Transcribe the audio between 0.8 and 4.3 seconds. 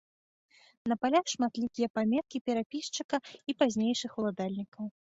На палях шматлікія паметкі перапісчыка і пазнейшых